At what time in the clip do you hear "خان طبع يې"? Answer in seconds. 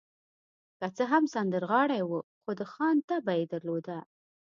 2.71-3.45